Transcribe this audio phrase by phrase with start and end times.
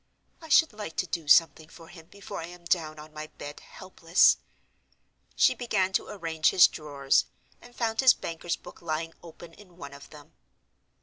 [0.41, 3.59] "I should like to do something for him before I am down on my bed,
[3.59, 4.37] helpless."
[5.35, 7.25] She began to arrange his drawers,
[7.61, 10.33] and found his banker's book lying open in one of them.